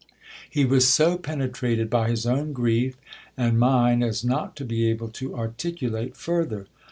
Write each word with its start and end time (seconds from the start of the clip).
He 0.49 0.65
was 0.65 0.87
so 0.87 1.15
pene 1.15 1.47
trated 1.51 1.87
by 1.91 2.09
his 2.09 2.25
own 2.25 2.53
grief 2.53 2.97
and 3.37 3.59
mine 3.59 4.01
as 4.01 4.25
not 4.25 4.55
to 4.55 4.65
be 4.65 4.89
able 4.89 5.09
to 5.09 5.35
articulate 5.35 6.17
further. 6.17 6.65